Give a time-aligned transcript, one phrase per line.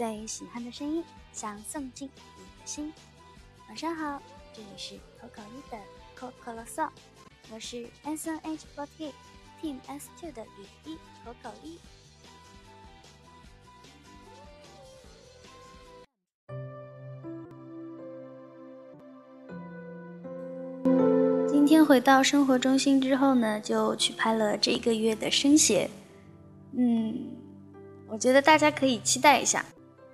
[0.00, 2.90] 最喜欢的声音，想送进你的心。
[3.68, 5.76] 晚上好，这里是口口一的
[6.14, 6.88] 可可啰嗦，
[7.52, 9.12] 我是 S N H forty
[9.60, 11.78] Team S two 的雨衣口口一。
[21.46, 25.90] 今天回到生活中心之后呢，就去拍了这个月的生写。
[26.72, 27.36] 嗯，
[28.08, 29.62] 我觉得大家可以期待一下。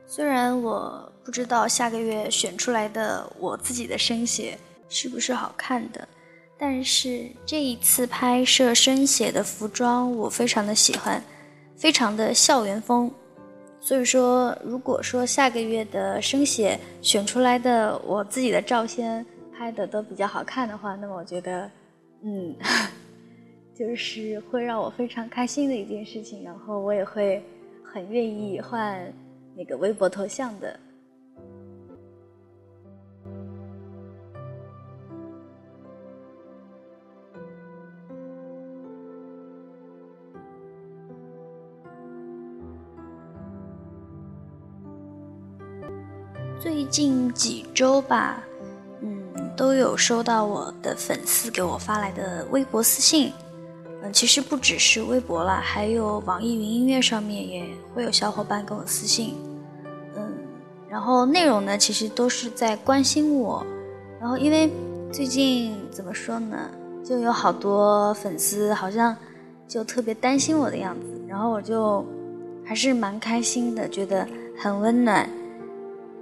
[0.07, 4.57] 虽然我不知道下个月选出来的我自己的生写
[4.89, 6.07] 是不是好看的，
[6.57, 11.21] 但是这一次拍摄生写的服装我非常的喜欢，
[11.77, 13.11] 非常的校园风。
[13.81, 19.25] 所以说，如果说下个月的生写选出来的我自己的照片
[19.57, 21.71] 拍的都比较好看的话，那么我觉得，
[22.23, 22.55] 嗯，
[23.77, 27.45] 就是会让我非常开心的一件事情，然后我也会
[27.93, 29.13] 很愿意换。
[29.57, 30.79] 那个微博头像的。
[46.59, 48.43] 最近几周吧，
[49.01, 53.33] 嗯，都有收到我的粉丝给我发来的微博私信。
[54.13, 59.35] 其实不只是微博啦，还有网易云音乐上面也会有小伙伴跟我私信。
[60.17, 60.33] 嗯，
[60.89, 63.65] 然后内容呢，其实都是在关心我。
[64.21, 64.71] 然后因为
[65.13, 66.71] 最近怎么说呢，
[67.05, 69.17] 就有好多粉丝好像
[69.69, 72.05] 就特别担心我的样子，然后我就
[72.65, 74.27] 还是蛮开心的，觉得
[74.59, 75.29] 很温暖。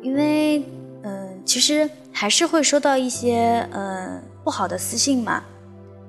[0.02, 0.62] 因为
[1.02, 5.42] 嗯，其实还是会收到一些嗯不好的私信嘛。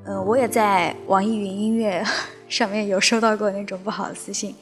[0.08, 2.04] 嗯，我也在网易云音乐
[2.48, 4.56] 上面有收到过那种不好的私信，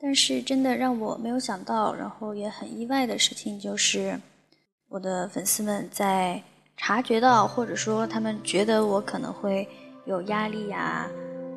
[0.00, 4.18] 但是真的让我没有想到，然后也很意外的事情就是，
[4.88, 6.42] 我的粉丝们在
[6.76, 9.68] 察觉到或者说他们觉得我可能会
[10.06, 11.06] 有压力呀，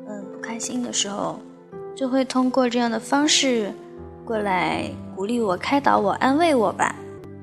[0.08, 1.40] 嗯，不开心的时候，
[1.96, 3.72] 就会通过这样的方式
[4.24, 6.94] 过来鼓励我、开导我、安慰我吧。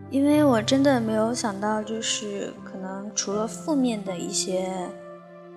[0.10, 4.72] 因为我真的没有想到，就是可能除了负面的一些。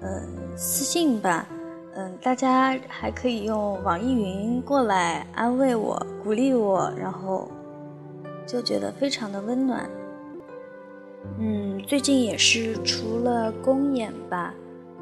[0.01, 1.49] 嗯，私信吧，
[1.95, 7.49] 嗯，大家还可以用网易云过来安慰我、鼓励我，然后
[8.47, 9.91] 就觉得非常的温暖。
[11.41, 14.55] 嗯，最近也是除了公演吧，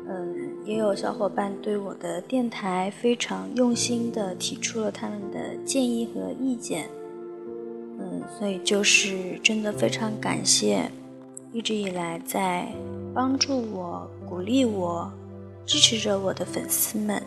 [0.09, 0.35] 嗯，
[0.65, 6.89] 也有小伙伴对我的电台非常用心的提出了他们的建议和意见，
[7.99, 10.91] 嗯，所以就是真的非常感谢。
[11.57, 12.69] 一直以来在
[13.15, 15.11] 帮助我、鼓励我、
[15.65, 17.23] 支持着我的粉丝们。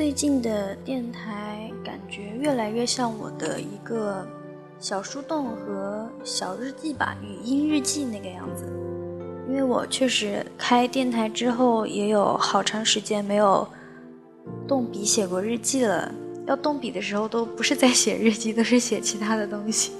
[0.00, 4.26] 最近的电台感觉越来越像我的一个
[4.78, 8.64] 小树洞和小日记吧，语音日记那个样子。
[9.46, 13.68] 因为我确实开电台之后也有好长时间没有
[14.66, 16.10] 动笔写过日记了，
[16.46, 19.92] 要动笔的时候都不是在写日记，都是写其他的东西。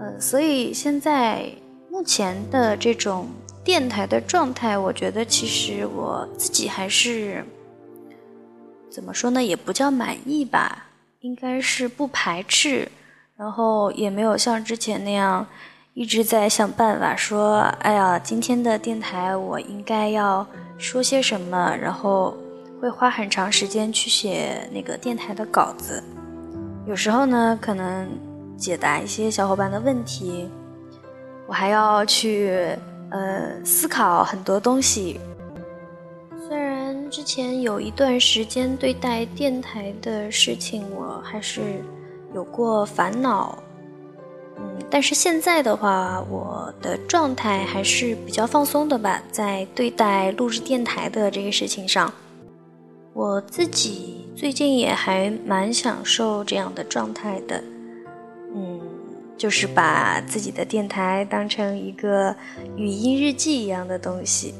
[0.00, 1.48] 呃，所以现在
[1.88, 3.28] 目前的这种
[3.62, 7.44] 电台的状态，我觉得其实我自己还是。
[8.92, 9.42] 怎么说呢？
[9.42, 10.84] 也不叫满意吧，
[11.20, 12.86] 应该是不排斥，
[13.38, 15.46] 然后也没有像之前那样
[15.94, 22.36] 一直在想办法说，哎呀，今天的电台我应该要说些什么，然后
[22.82, 26.04] 会花很长时间去写那个电台的稿子。
[26.86, 28.06] 有时候呢，可能
[28.58, 30.50] 解答一些小伙伴的问题，
[31.46, 32.76] 我还要去
[33.10, 35.18] 呃思考很多东西。
[37.12, 41.60] 之前有一段时间对待电台的事情，我还是
[42.34, 43.62] 有过烦恼，
[44.56, 52.10] 嗯，但是现在的话，我的状态还是比较放松的吧，在对待录制电台的这个事情上，
[53.12, 57.62] 我自己最近也还蛮享受这样的状态的，
[58.54, 58.80] 嗯，
[59.36, 62.34] 就是把自己的电台当成一个
[62.74, 64.54] 语音日记一样的东西。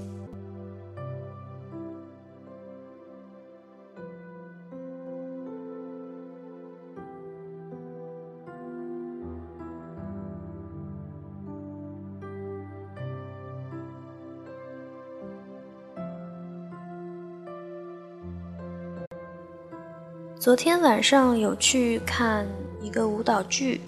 [20.42, 22.44] 昨天晚上有去看
[22.80, 23.80] 一个舞蹈剧，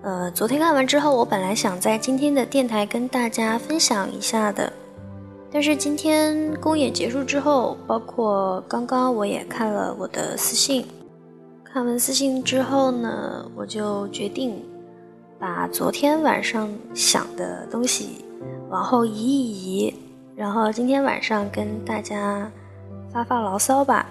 [0.00, 4.72] 呃，昨天看完之后，我本来想在今天的电台跟大家分享一下的，
[5.50, 10.86] 但是今天公演结束之后，包括刚刚我也看了我的私信，
[11.62, 14.64] 看完私信之后呢，我就决定
[15.38, 18.24] 把昨天晚上想的东西
[18.70, 19.94] 往后移一移，
[20.34, 22.50] 然后今天晚上跟大家
[23.12, 24.06] 发发牢骚吧。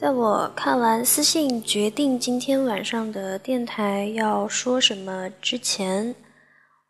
[0.00, 6.14] 在我看完私信，决定今天晚上的电台要说什么之前，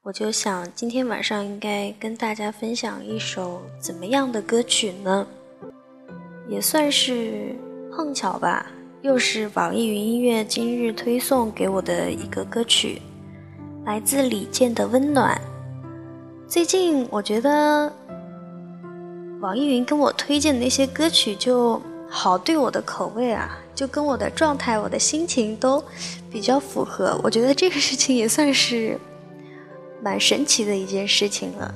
[0.03, 5.27] 我就想今天晚上应该跟大家分享一首怎么样的歌曲呢？
[6.51, 7.57] 也算是
[7.91, 8.67] 碰巧吧，
[9.01, 13.01] 又是网易云音乐今日推送给我的一个歌曲，
[13.87, 15.35] 来自李健的《温暖》。
[16.47, 17.91] 最近我觉得
[19.41, 21.81] 网易云跟我推荐的那些歌曲就。
[22.11, 25.83] 好对我的口味啊，就跟我的状态、我的心情都
[26.31, 27.21] 比较符合。
[27.23, 28.99] 我觉得这个事情也算是
[30.03, 31.73] 蛮神奇的一件事情了。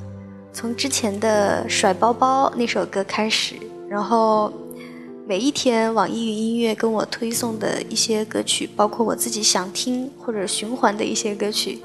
[0.52, 3.56] 从之前的甩包包那首歌开始，
[3.88, 4.52] 然后
[5.26, 11.82] 每一天网易云音乐跟我推送的一些歌曲，包括我自己想听或者循环的一些歌曲，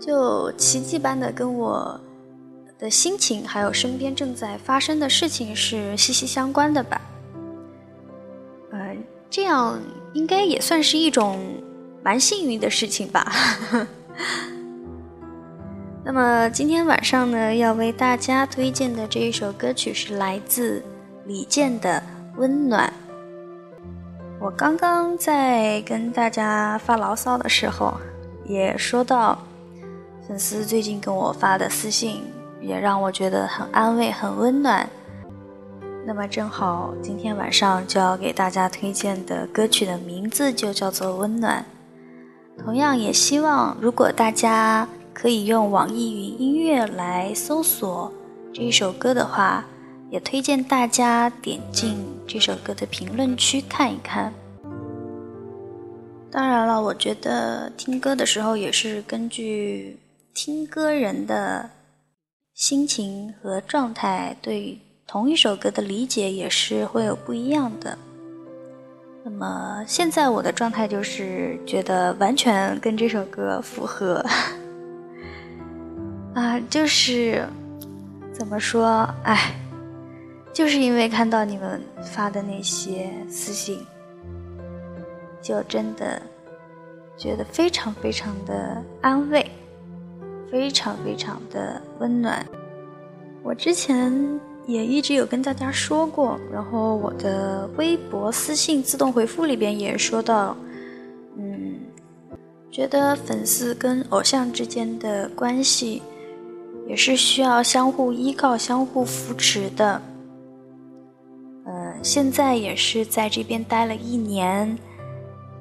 [0.00, 2.00] 就奇迹般的跟我
[2.78, 7.00] 的心情还有身边正在发生的事情是息息相关的吧。
[9.30, 9.78] 这样
[10.14, 11.38] 应该也算是一种
[12.02, 13.30] 蛮幸运的事情吧。
[16.04, 20.82] 那么今天晚上呢，要为大家推荐的这一首歌曲是来自
[21.26, 22.02] 李健的
[22.38, 22.86] 《温暖》。
[24.40, 27.92] 我刚刚在跟大家发牢骚的时候，
[28.46, 29.36] 也说到
[30.26, 32.22] 粉丝最近跟我发的私信，
[32.62, 34.88] 也让我觉得很安慰、很温暖。
[36.08, 41.62] 那么正好今天晚上就要给大家推荐的歌曲的名字就叫做《温暖》。
[42.64, 48.10] 同样也希望，如果大家可以用网易云音乐来搜索
[48.54, 49.66] 这一首歌的话，
[50.08, 54.32] 也推荐大家点进这首歌的评论区看一看。
[56.30, 60.00] 当然了，我觉得听歌的时候也是根据
[60.32, 61.68] 听歌人的
[62.54, 64.78] 心情和状态对。
[65.08, 67.96] 同一首歌的理解也是会有不一样的。
[69.24, 74.22] 那么现在我的状态就是觉得完全跟这首歌符合，
[76.36, 77.42] 啊，就是
[78.34, 79.54] 怎么说，哎，
[80.52, 83.80] 就是因为看到你们发的那些私信，
[85.40, 86.20] 就真的
[87.16, 89.50] 觉得非常非常的安慰，
[90.50, 92.44] 非常非常的温暖。
[93.42, 94.38] 我之前。
[94.68, 100.54] 也一直有跟大家说过，然后我的微博私信自动回复里边也说到，
[101.38, 101.76] 嗯，
[102.70, 106.02] 觉得粉丝跟偶像之间的关系
[106.86, 110.02] 也是需要相互依靠、相互扶持的。
[111.64, 114.76] 嗯，现在也是在这边待了一年，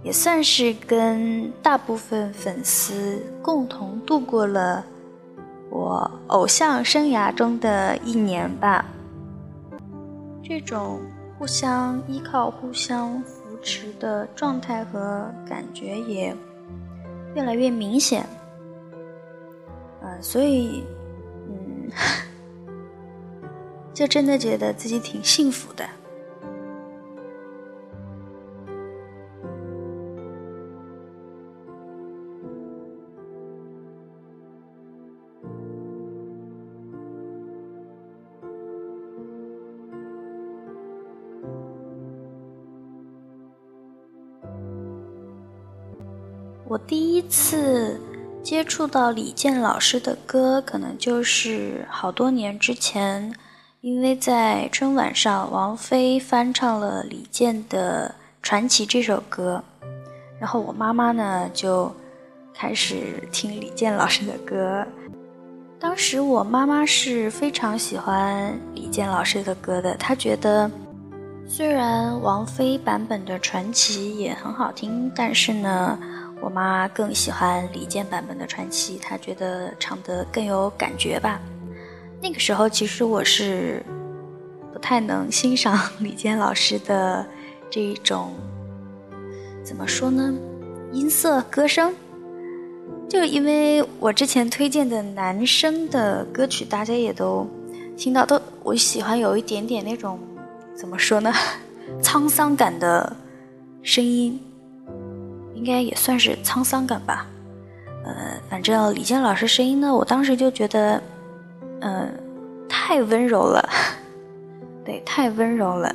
[0.03, 4.83] 也算是跟大部分粉丝共同度过了
[5.69, 8.83] 我偶像生涯中的一年吧。
[10.47, 11.01] 这种
[11.37, 16.33] 互相依靠、互相扶持的状态和感觉也
[17.35, 18.25] 越来越明显，
[20.01, 20.85] 呃，所以，
[21.49, 21.91] 嗯，
[23.93, 25.85] 就真的觉得自己挺幸福的。
[46.69, 47.97] 我第一次
[48.43, 53.33] 接触到李健老师的歌，可能就是好多年之前，
[53.79, 59.63] 因为在春晚上，王菲翻唱了李健的《传奇》这首歌，
[60.41, 61.89] 然后我妈妈呢就
[62.53, 64.85] 开始听李健老师的歌。
[65.79, 70.69] 当时我妈妈是非常喜欢李健老师的歌的，她觉得
[71.47, 75.97] 虽然王菲版本的《传奇》也很好听，但是呢。
[76.41, 81.39] 我妈更喜欢李健版本的《传奇》，她觉得唱得更有感觉吧。
[82.21, 83.83] 那个时候，其实我是
[84.73, 87.25] 不太能欣赏 李健老师的
[87.69, 88.33] 这一种，
[89.63, 90.33] 怎么说呢？
[90.93, 91.93] 音色歌声，
[93.09, 97.45] 就因为我之前推荐的男生的歌曲，大家也都
[97.97, 100.19] 听到，都我喜欢有一点点那种，
[100.75, 101.33] 怎么说呢？
[102.01, 103.15] 沧桑感的
[103.81, 104.39] 声音，
[105.57, 107.25] 应该也算是沧桑感吧。
[108.05, 108.13] 呃，
[108.49, 111.01] 反正李健老师声音呢，我当时就觉得，
[111.81, 112.13] 嗯，
[112.69, 113.69] 太温柔了，
[114.85, 115.93] 对，太温柔了。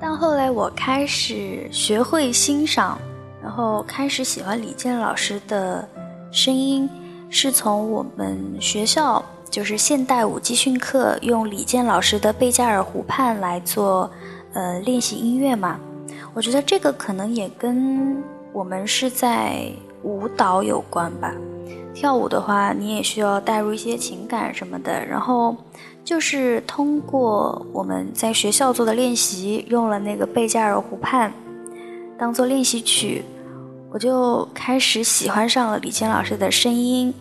[0.00, 2.98] 但后来我开始学会欣赏，
[3.42, 5.88] 然后开始喜欢李健老师的
[6.30, 6.90] 声音，
[7.30, 9.24] 是从我们学校。
[9.48, 14.10] 就是现代舞集训课用李健老师的《贝加尔湖畔》来做，
[14.52, 15.78] 呃，练习音乐嘛。
[16.34, 18.22] 我觉得这个可能也跟
[18.56, 19.70] 我们是在
[20.02, 21.30] 舞蹈有关吧。
[21.94, 25.04] 跳舞的话，你也需要带入一些情感什么的。
[25.04, 25.54] 然后
[26.02, 31.30] 就是通过我们在学校做的练习，用了那个《贝加尔湖畔》
[32.18, 33.22] 当做练习曲，
[33.90, 37.12] 我就开始喜欢上了李健老师的声音。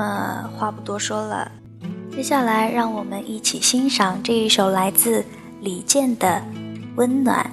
[0.00, 1.52] 那么话不多说了，
[2.10, 5.22] 接下来让我们一起欣赏这一首来自
[5.60, 6.26] 李健的
[6.96, 7.44] 《温暖》。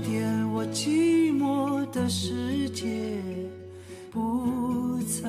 [0.00, 2.86] 点我寂寞的世界，
[4.10, 5.28] 不再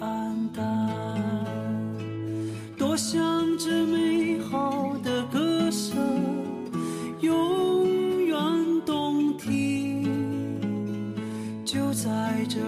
[0.00, 0.62] 黯淡。
[2.76, 3.20] 多想
[3.58, 5.96] 这美好的歌声。
[7.20, 8.36] 永远
[8.84, 10.04] 动听，
[11.64, 12.58] 就在这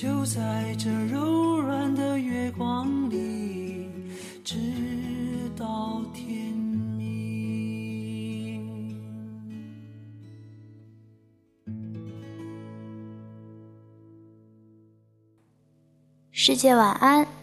[0.00, 3.88] 就在这柔软的月光里，
[4.44, 4.54] 直
[5.56, 7.02] 到天明。
[16.30, 17.37] 世界晚安。